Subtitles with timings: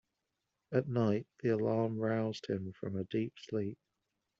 [0.71, 3.77] At night the alarm roused him from a deep sleep.